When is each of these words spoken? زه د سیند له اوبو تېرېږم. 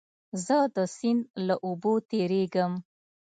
زه 0.45 0.57
د 0.75 0.77
سیند 0.95 1.23
له 1.47 1.55
اوبو 1.67 1.93
تېرېږم. 2.09 2.73